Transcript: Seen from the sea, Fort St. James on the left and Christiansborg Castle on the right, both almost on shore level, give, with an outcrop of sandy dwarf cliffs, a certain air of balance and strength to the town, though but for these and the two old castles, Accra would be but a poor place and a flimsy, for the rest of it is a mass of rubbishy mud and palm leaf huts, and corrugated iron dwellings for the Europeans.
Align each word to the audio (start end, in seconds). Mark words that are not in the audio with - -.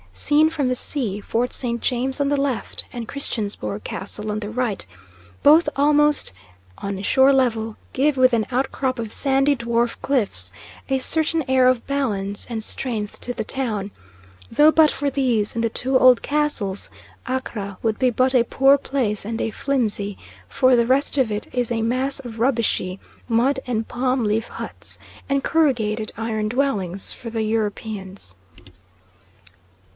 Seen 0.13 0.49
from 0.49 0.67
the 0.67 0.75
sea, 0.75 1.21
Fort 1.21 1.53
St. 1.53 1.79
James 1.79 2.19
on 2.19 2.27
the 2.29 2.35
left 2.41 2.85
and 2.91 3.07
Christiansborg 3.07 3.83
Castle 3.83 4.31
on 4.31 4.39
the 4.39 4.49
right, 4.49 4.85
both 5.41 5.69
almost 5.75 6.33
on 6.79 7.01
shore 7.03 7.31
level, 7.31 7.77
give, 7.93 8.17
with 8.17 8.33
an 8.33 8.47
outcrop 8.51 8.99
of 8.99 9.13
sandy 9.13 9.55
dwarf 9.55 9.95
cliffs, 10.01 10.51
a 10.89 10.97
certain 10.97 11.45
air 11.47 11.67
of 11.67 11.85
balance 11.87 12.45
and 12.49 12.63
strength 12.63 13.21
to 13.21 13.33
the 13.33 13.43
town, 13.45 13.91
though 14.51 14.71
but 14.71 14.89
for 14.91 15.09
these 15.09 15.53
and 15.55 15.63
the 15.63 15.69
two 15.69 15.97
old 15.97 16.21
castles, 16.23 16.89
Accra 17.27 17.77
would 17.81 17.99
be 17.99 18.09
but 18.09 18.33
a 18.35 18.43
poor 18.43 18.77
place 18.77 19.23
and 19.23 19.39
a 19.39 19.51
flimsy, 19.51 20.17
for 20.49 20.75
the 20.75 20.87
rest 20.87 21.17
of 21.17 21.31
it 21.31 21.47
is 21.53 21.71
a 21.71 21.83
mass 21.83 22.19
of 22.19 22.39
rubbishy 22.39 22.99
mud 23.29 23.59
and 23.65 23.87
palm 23.87 24.25
leaf 24.25 24.47
huts, 24.47 24.99
and 25.29 25.43
corrugated 25.43 26.11
iron 26.17 26.49
dwellings 26.49 27.13
for 27.13 27.29
the 27.29 27.43
Europeans. 27.43 28.35